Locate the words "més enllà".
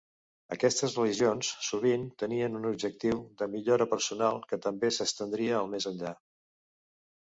5.75-6.19